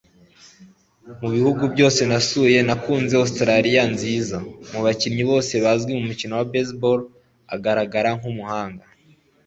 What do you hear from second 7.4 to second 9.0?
agaragara nkumuhanga